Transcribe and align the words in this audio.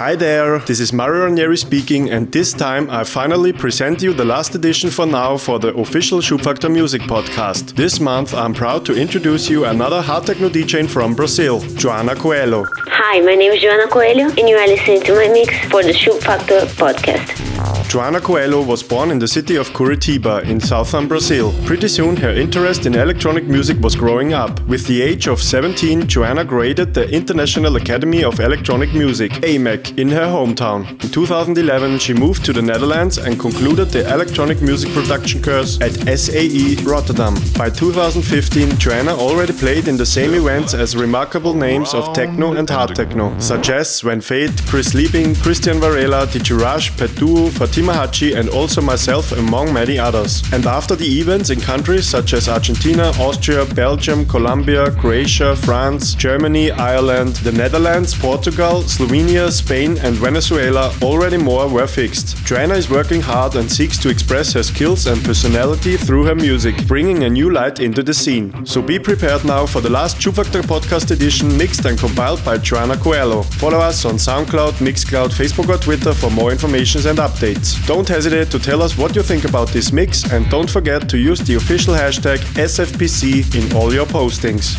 Hi 0.00 0.16
there, 0.16 0.60
this 0.60 0.80
is 0.80 0.94
Mario 0.94 1.24
Ranieri 1.24 1.58
speaking, 1.58 2.08
and 2.08 2.32
this 2.32 2.54
time 2.54 2.88
I 2.88 3.04
finally 3.04 3.52
present 3.52 4.00
you 4.00 4.14
the 4.14 4.24
last 4.24 4.54
edition 4.54 4.88
for 4.88 5.04
now 5.04 5.36
for 5.36 5.58
the 5.58 5.74
official 5.74 6.20
Schubfaktor 6.20 6.72
Music 6.72 7.02
podcast. 7.02 7.76
This 7.76 8.00
month 8.00 8.32
I'm 8.32 8.54
proud 8.54 8.86
to 8.86 8.94
introduce 8.94 9.50
you 9.50 9.66
another 9.66 10.00
hard 10.00 10.24
techno 10.24 10.48
DJ 10.48 10.88
from 10.88 11.14
Brazil, 11.14 11.60
Joanna 11.76 12.16
Coelho. 12.16 12.64
Hi, 12.88 13.20
my 13.20 13.34
name 13.34 13.52
is 13.52 13.60
Joanna 13.60 13.88
Coelho, 13.88 14.30
and 14.38 14.48
you 14.48 14.56
are 14.56 14.66
listening 14.66 15.02
to 15.02 15.14
my 15.14 15.28
mix 15.28 15.52
for 15.68 15.82
the 15.82 15.92
Schubfaktor 15.92 16.64
podcast. 16.80 17.59
Joanna 17.88 18.20
Coelho 18.20 18.62
was 18.62 18.82
born 18.82 19.10
in 19.10 19.18
the 19.18 19.26
city 19.26 19.56
of 19.56 19.70
Curitiba 19.70 20.44
in 20.44 20.60
southern 20.60 21.08
Brazil. 21.08 21.52
Pretty 21.66 21.88
soon 21.88 22.16
her 22.16 22.30
interest 22.30 22.86
in 22.86 22.94
electronic 22.94 23.44
music 23.44 23.80
was 23.80 23.96
growing 23.96 24.32
up. 24.32 24.60
With 24.68 24.86
the 24.86 25.02
age 25.02 25.26
of 25.26 25.42
17, 25.42 26.06
Joanna 26.06 26.44
graded 26.44 26.94
the 26.94 27.10
International 27.10 27.74
Academy 27.76 28.22
of 28.22 28.38
Electronic 28.38 28.92
Music, 28.94 29.32
AMAC, 29.42 29.98
in 29.98 30.08
her 30.10 30.26
hometown. 30.26 30.88
In 31.02 31.10
2011, 31.10 31.98
she 31.98 32.14
moved 32.14 32.44
to 32.44 32.52
the 32.52 32.62
Netherlands 32.62 33.18
and 33.18 33.38
concluded 33.40 33.90
the 33.90 34.08
electronic 34.12 34.62
music 34.62 34.92
production 34.92 35.42
course 35.42 35.80
at 35.80 35.92
SAE 36.18 36.76
Rotterdam. 36.84 37.34
By 37.58 37.70
2015, 37.70 38.68
Joana 38.78 39.18
already 39.18 39.52
played 39.52 39.88
in 39.88 39.96
the 39.96 40.06
same 40.06 40.34
events 40.34 40.74
as 40.74 40.96
remarkable 40.96 41.54
names 41.54 41.92
of 41.92 42.14
techno 42.14 42.52
and 42.52 42.70
hard 42.70 42.94
techno, 42.94 43.36
such 43.38 43.68
as 43.68 43.96
Sven 43.96 44.20
Väth, 44.20 44.68
Chris 44.68 44.94
Liebing, 44.94 45.34
Christian 45.42 45.80
Varela, 45.80 46.26
Pet 46.26 47.14
Duo, 47.16 47.49
Fatima 47.50 47.92
Hajji 47.92 48.36
and 48.36 48.48
also 48.48 48.80
myself 48.80 49.32
among 49.32 49.72
many 49.72 49.98
others. 49.98 50.42
And 50.52 50.66
after 50.66 50.96
the 50.96 51.06
events 51.20 51.50
in 51.50 51.60
countries 51.60 52.06
such 52.06 52.32
as 52.32 52.48
Argentina, 52.48 53.12
Austria, 53.18 53.64
Belgium, 53.64 54.26
Colombia, 54.26 54.90
Croatia, 54.92 55.56
France, 55.56 56.14
Germany, 56.14 56.70
Ireland, 56.70 57.36
the 57.36 57.52
Netherlands, 57.52 58.14
Portugal, 58.14 58.82
Slovenia, 58.82 59.50
Spain 59.50 59.98
and 59.98 60.16
Venezuela, 60.16 60.92
already 61.02 61.36
more 61.36 61.68
were 61.68 61.86
fixed. 61.86 62.36
Joanna 62.44 62.74
is 62.74 62.90
working 62.90 63.20
hard 63.20 63.56
and 63.56 63.70
seeks 63.70 63.98
to 63.98 64.08
express 64.08 64.52
her 64.52 64.62
skills 64.62 65.06
and 65.06 65.22
personality 65.24 65.96
through 65.96 66.24
her 66.24 66.34
music, 66.34 66.86
bringing 66.86 67.24
a 67.24 67.30
new 67.30 67.50
light 67.50 67.80
into 67.80 68.02
the 68.02 68.14
scene. 68.14 68.64
So 68.64 68.80
be 68.82 68.98
prepared 68.98 69.44
now 69.44 69.66
for 69.66 69.80
the 69.80 69.90
last 69.90 70.18
Schubfaktor 70.18 70.62
podcast 70.62 71.10
edition 71.10 71.56
mixed 71.56 71.84
and 71.84 71.98
compiled 71.98 72.44
by 72.44 72.58
Joanna 72.58 72.96
Coelho. 72.96 73.42
Follow 73.42 73.78
us 73.78 74.04
on 74.04 74.14
SoundCloud, 74.14 74.74
Mixcloud, 74.74 75.30
Facebook 75.30 75.68
or 75.68 75.78
Twitter 75.78 76.12
for 76.12 76.30
more 76.30 76.52
information 76.52 77.06
and 77.06 77.18
updates. 77.18 77.39
Don't 77.40 78.06
hesitate 78.06 78.50
to 78.50 78.58
tell 78.58 78.82
us 78.82 78.98
what 78.98 79.16
you 79.16 79.22
think 79.22 79.46
about 79.46 79.68
this 79.68 79.92
mix 79.92 80.30
and 80.30 80.46
don't 80.50 80.68
forget 80.68 81.08
to 81.08 81.16
use 81.16 81.40
the 81.40 81.54
official 81.54 81.94
hashtag 81.94 82.36
SFPC 82.54 83.54
in 83.54 83.74
all 83.74 83.94
your 83.94 84.04
postings. 84.04 84.76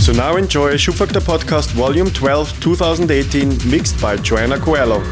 So 0.00 0.12
now 0.12 0.36
enjoy 0.36 0.72
Schubfaktor 0.78 1.20
Podcast 1.20 1.72
Volume 1.72 2.10
12 2.10 2.60
2018 2.60 3.70
mixed 3.70 4.00
by 4.00 4.16
Joanna 4.16 4.58
Coelho. 4.58 5.02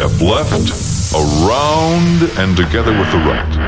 Step 0.00 0.20
left, 0.22 1.12
around, 1.14 2.22
and 2.38 2.56
together 2.56 2.90
with 2.90 3.12
the 3.12 3.18
right. 3.18 3.60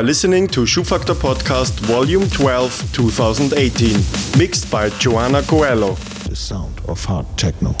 Are 0.00 0.02
listening 0.02 0.46
to 0.46 0.60
Schubfaktor 0.60 1.14
Podcast 1.14 1.78
Volume 1.80 2.26
12 2.30 2.90
2018, 2.94 4.38
mixed 4.38 4.70
by 4.70 4.88
Joanna 4.98 5.42
Coelho. 5.42 5.92
The 6.26 6.34
sound 6.34 6.80
of 6.88 7.04
hard 7.04 7.26
techno. 7.36 7.74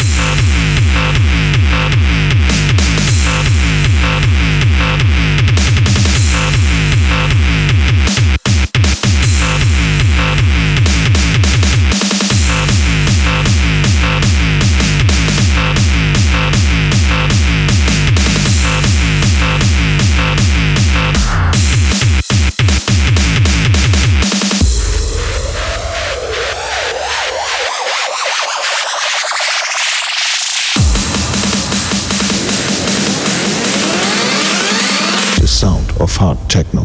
Techno. 36.62 36.84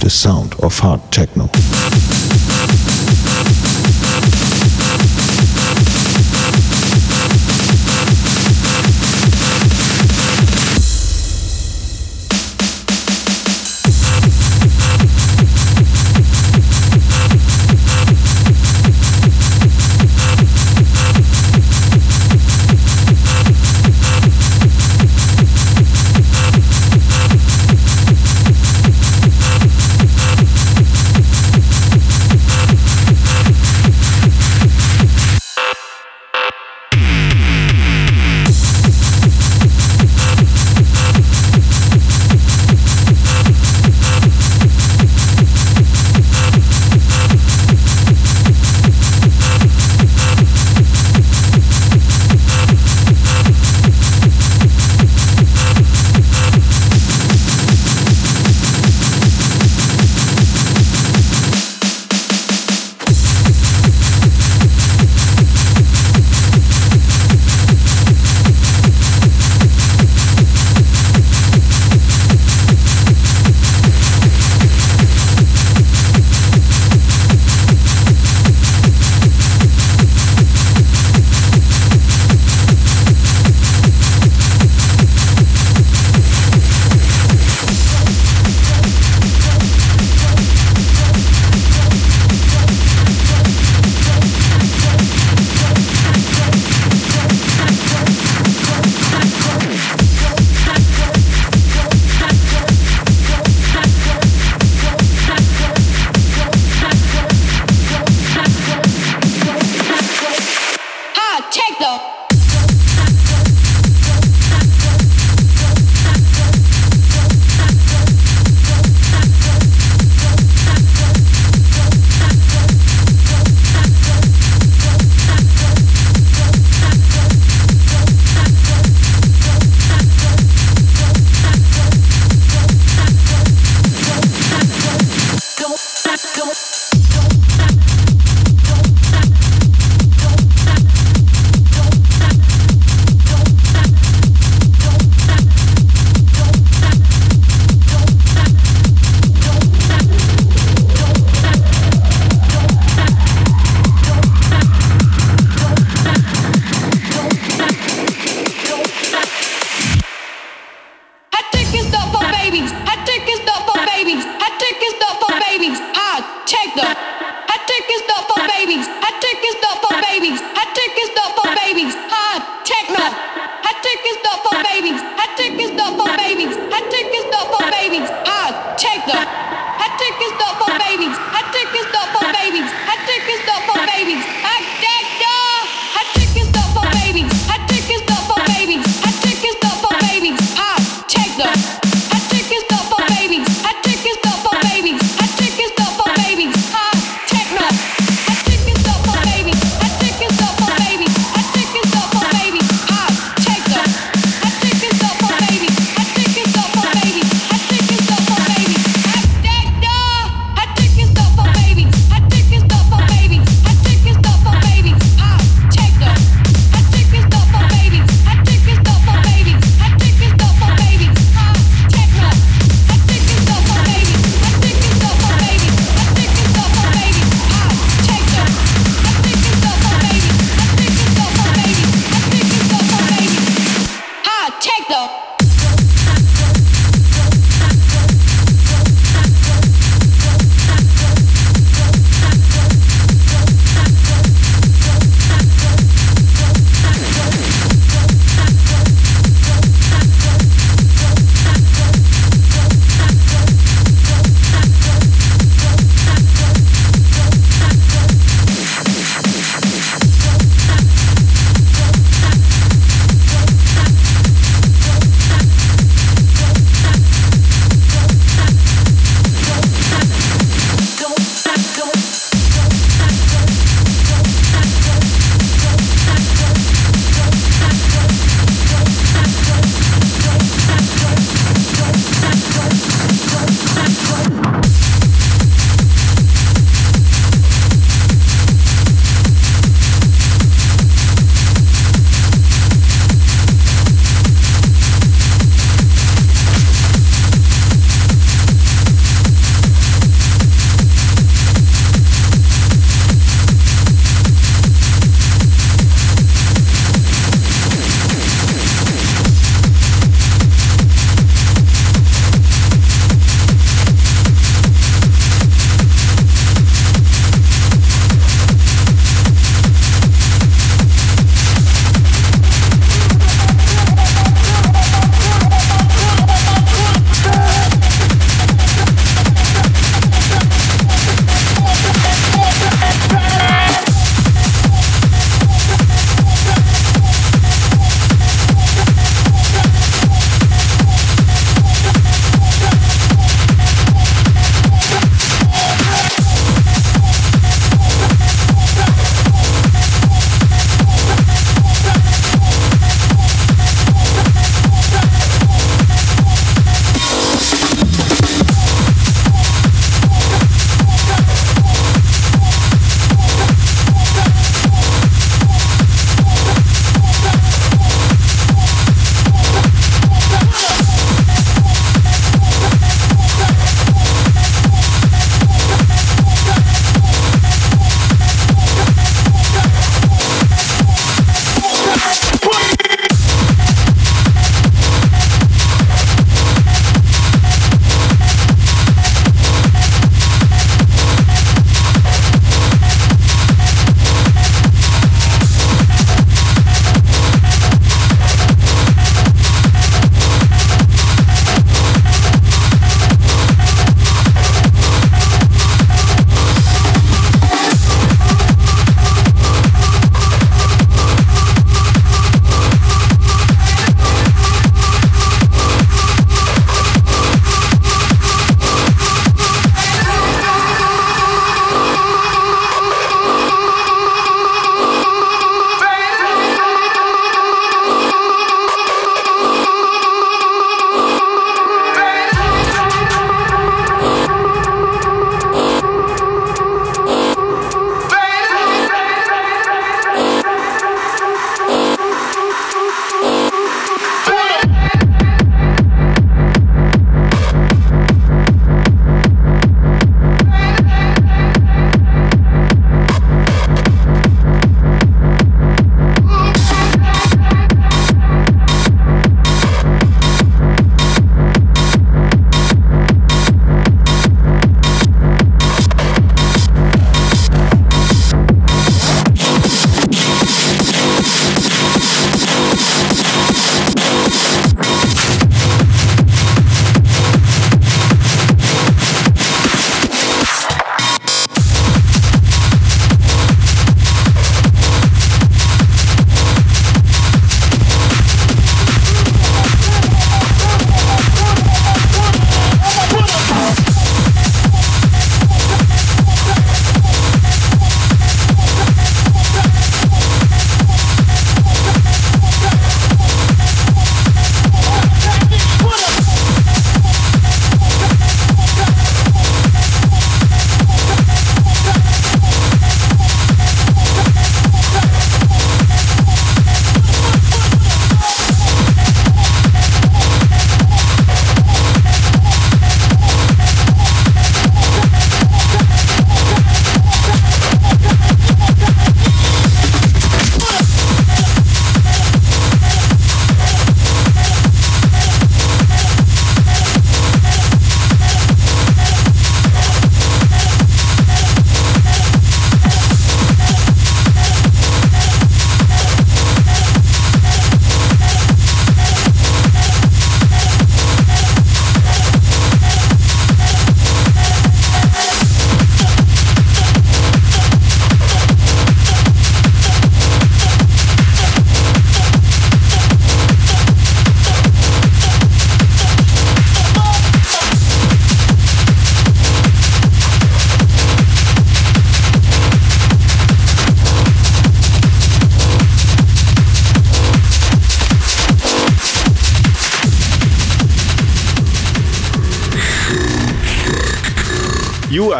The 0.00 0.10
sound 0.10 0.54
of 0.62 0.78
hard 0.78 1.00
techno. 1.10 1.48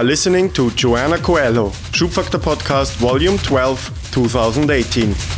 Are 0.02 0.04
listening 0.04 0.50
to 0.50 0.68
Joanna 0.72 1.16
Coelho, 1.18 1.68
Schubfaktor 1.92 2.40
Podcast 2.40 2.96
Volume 2.96 3.38
12, 3.38 4.10
2018. 4.10 5.31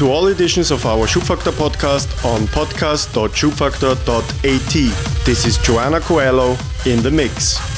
To 0.00 0.10
all 0.10 0.28
editions 0.28 0.70
of 0.70 0.86
our 0.86 1.06
Schubfaktor 1.06 1.52
podcast 1.52 2.24
on 2.24 2.46
podcast.schubfaktor.at. 2.46 5.24
This 5.26 5.44
is 5.44 5.58
Joanna 5.58 6.00
Coelho 6.00 6.56
in 6.86 7.02
the 7.02 7.10
mix. 7.10 7.69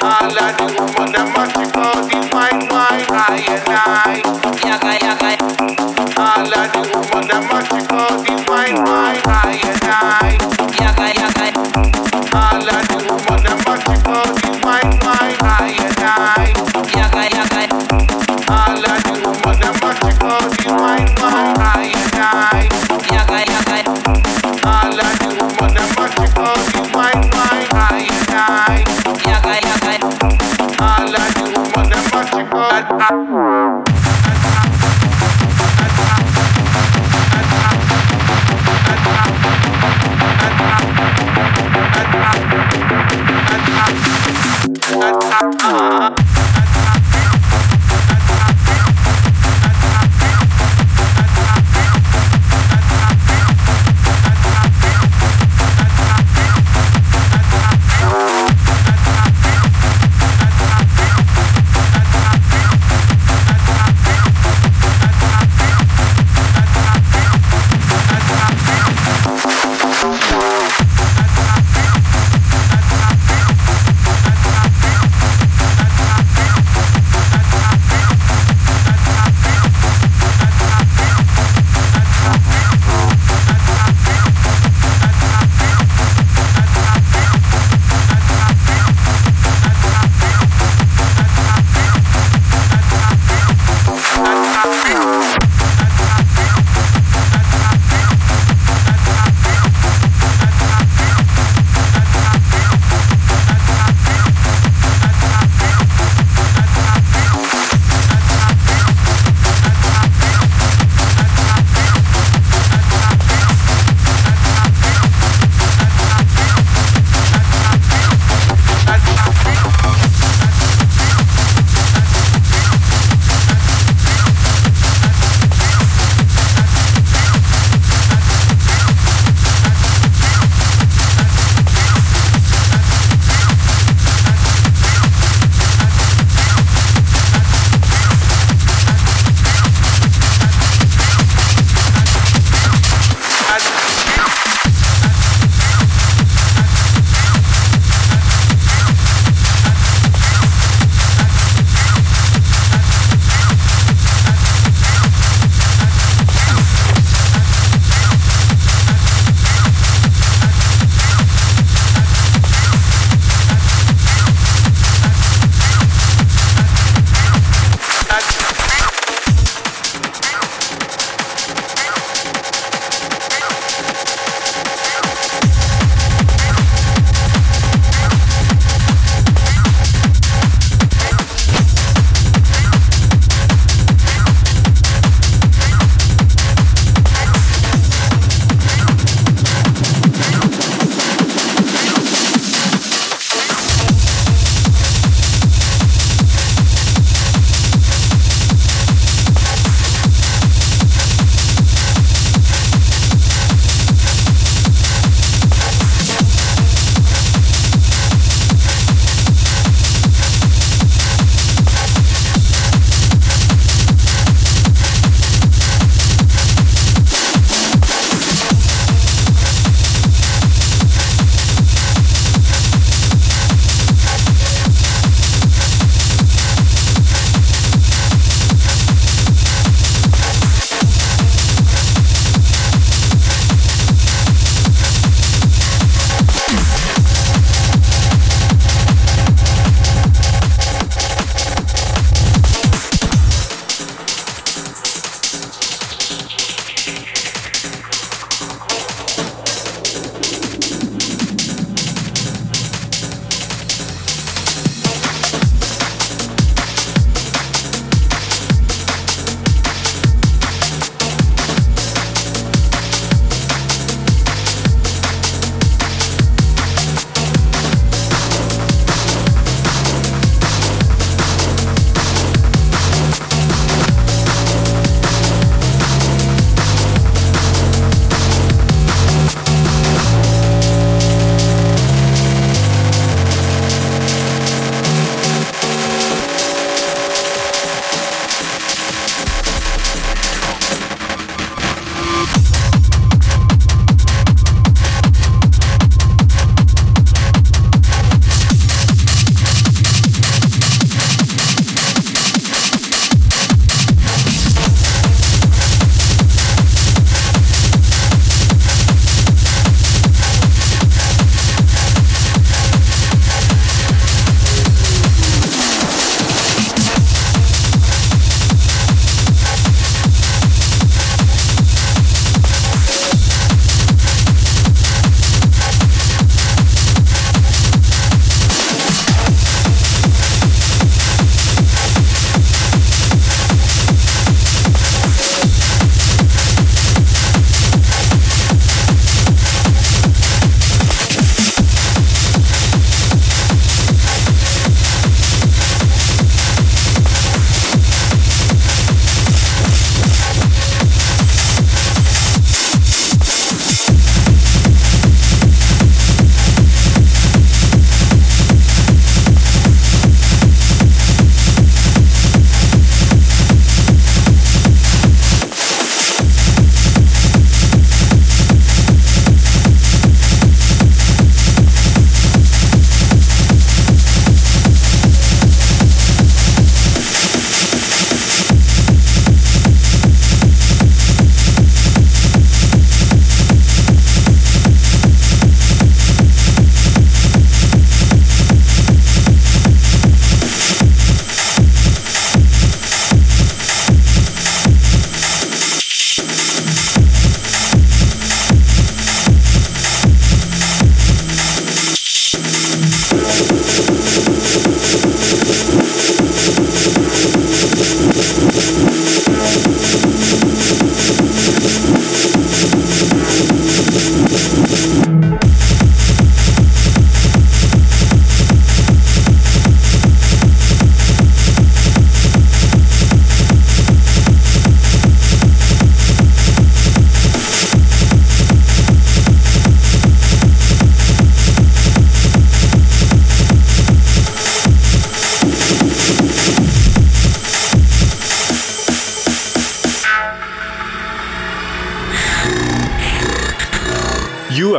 Alla 0.00 0.52
di 0.56 0.64
umo 0.78 1.04
da 1.10 1.24
marci 1.24 1.73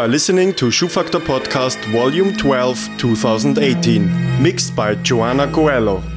are 0.05 0.07
listening 0.07 0.53
to 0.53 0.65
Schubfaktor 0.65 1.19
Podcast 1.19 1.83
Volume 1.91 2.31
12 2.37 2.95
2018, 2.99 4.39
mixed 4.39 4.75
by 4.75 4.93
Joanna 4.93 5.51
Coelho. 5.51 6.14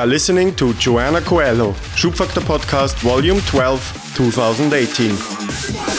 Are 0.00 0.06
listening 0.06 0.54
to 0.54 0.72
Joanna 0.74 1.20
Coelho, 1.20 1.72
Schubfaktor 1.94 2.40
Podcast, 2.40 2.94
Volume 3.02 3.38
12, 3.42 4.14
2018. 4.14 5.89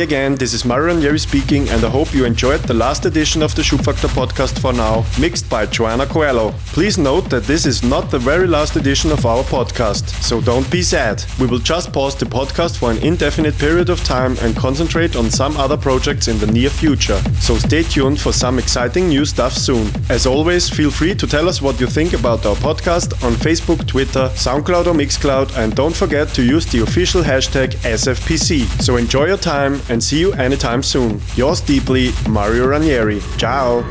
Again, 0.00 0.34
this 0.34 0.54
is 0.54 0.64
Mario 0.64 0.94
Ranieri 0.94 1.18
speaking, 1.18 1.68
and 1.68 1.84
I 1.84 1.90
hope 1.90 2.14
you 2.14 2.24
enjoyed 2.24 2.62
the 2.62 2.72
last 2.72 3.04
edition 3.04 3.42
of 3.42 3.54
the 3.54 3.60
Schubfaktor 3.60 4.08
podcast 4.08 4.58
for 4.58 4.72
now, 4.72 5.04
mixed 5.20 5.50
by 5.50 5.66
Joanna 5.66 6.06
Coelho. 6.06 6.54
Please 6.72 6.96
note 6.96 7.28
that 7.28 7.44
this 7.44 7.66
is 7.66 7.82
not 7.82 8.10
the 8.10 8.18
very 8.18 8.46
last 8.46 8.76
edition 8.76 9.12
of 9.12 9.26
our 9.26 9.42
podcast, 9.42 10.08
so 10.22 10.40
don't 10.40 10.68
be 10.70 10.80
sad. 10.80 11.22
We 11.38 11.46
will 11.46 11.58
just 11.58 11.92
pause 11.92 12.16
the 12.16 12.24
podcast 12.24 12.78
for 12.78 12.90
an 12.90 12.96
indefinite 13.04 13.58
period 13.58 13.90
of 13.90 14.02
time 14.02 14.38
and 14.40 14.56
concentrate 14.56 15.16
on 15.16 15.30
some 15.30 15.58
other 15.58 15.76
projects 15.76 16.28
in 16.28 16.38
the 16.38 16.46
near 16.46 16.70
future. 16.70 17.20
So 17.38 17.58
stay 17.58 17.82
tuned 17.82 18.18
for 18.18 18.32
some 18.32 18.58
exciting 18.58 19.08
new 19.08 19.26
stuff 19.26 19.52
soon. 19.52 19.90
As 20.08 20.24
always, 20.26 20.70
feel 20.70 20.90
free 20.90 21.14
to 21.14 21.26
tell 21.26 21.46
us 21.46 21.60
what 21.60 21.78
you 21.78 21.86
think 21.86 22.14
about 22.14 22.46
our 22.46 22.56
podcast 22.56 23.22
on 23.22 23.32
Facebook, 23.34 23.86
Twitter, 23.86 24.30
SoundCloud, 24.34 24.86
or 24.86 24.94
Mixcloud, 24.94 25.58
and 25.58 25.74
don't 25.74 25.94
forget 25.94 26.28
to 26.30 26.42
use 26.42 26.64
the 26.64 26.80
official 26.80 27.22
hashtag 27.22 27.74
SFPC. 27.84 28.64
So 28.82 28.96
enjoy 28.96 29.26
your 29.26 29.36
time 29.36 29.78
and 29.90 30.02
see 30.02 30.20
you 30.20 30.32
anytime 30.34 30.82
soon. 30.82 31.20
Yours 31.34 31.60
deeply, 31.60 32.10
Mario 32.28 32.66
Ranieri. 32.68 33.20
Ciao! 33.36 33.84